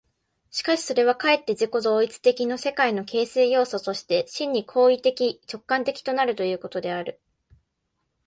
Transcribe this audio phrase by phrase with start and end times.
[0.49, 7.21] しかしそれはかえって自己同一的世界の形成要素として、真に行為的直観的となるということである。